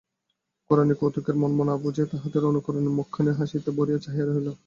কুড়ানির 0.69 0.97
কৌতুকের 1.01 1.35
মর্ম 1.41 1.59
না 1.67 1.75
বুঝিয়া 1.83 2.07
তাঁহাদের 2.11 2.43
অনুকরণে 2.49 2.89
মুখখানি 2.97 3.31
হাসিতে 3.39 3.69
ভরিয়া 3.77 4.03
চাহিয়া 4.05 4.25
রহিল। 4.25 4.47